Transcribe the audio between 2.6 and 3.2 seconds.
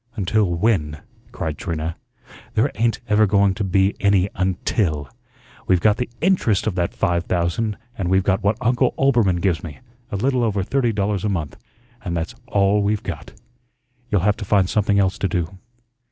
ain't